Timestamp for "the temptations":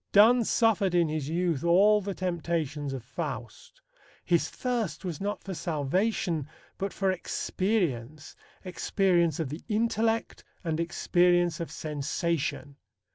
2.01-2.91